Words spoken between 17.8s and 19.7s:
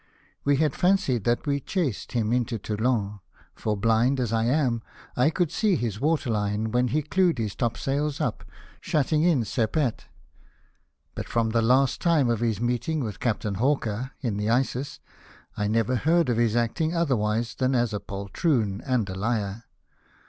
a poltroon and a liar.